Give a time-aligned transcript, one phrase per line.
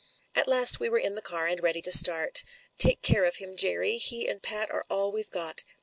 [0.33, 2.43] At last we were in the car and ready to start.
[2.79, 5.63] ''Take care of him, Jerry; he and Pat are all we've got."